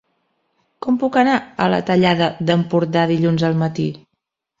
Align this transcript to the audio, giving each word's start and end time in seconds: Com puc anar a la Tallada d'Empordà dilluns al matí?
Com 0.85 0.95
puc 1.01 1.19
anar 1.21 1.35
a 1.65 1.67
la 1.73 1.79
Tallada 1.89 2.29
d'Empordà 2.47 3.05
dilluns 3.13 3.47
al 3.51 3.61
matí? 3.61 3.87